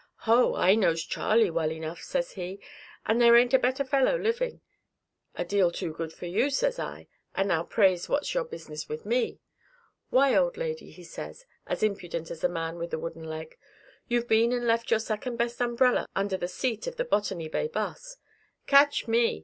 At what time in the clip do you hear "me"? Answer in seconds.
9.05-9.41, 19.07-19.39